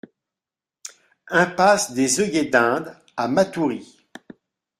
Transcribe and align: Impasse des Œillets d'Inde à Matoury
Impasse 1.29 1.93
des 1.93 2.21
Œillets 2.21 2.45
d'Inde 2.49 2.97
à 3.15 3.27
Matoury 3.27 3.99